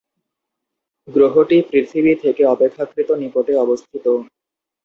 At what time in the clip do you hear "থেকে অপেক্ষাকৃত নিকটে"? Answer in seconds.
2.23-3.53